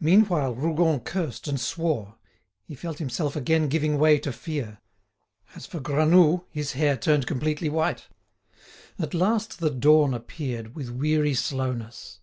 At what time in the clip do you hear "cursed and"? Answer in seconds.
0.98-1.60